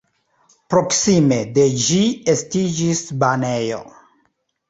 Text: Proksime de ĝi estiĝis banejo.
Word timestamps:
Proksime 0.73 1.37
de 1.57 1.65
ĝi 1.83 1.99
estiĝis 2.35 3.05
banejo. 3.25 3.79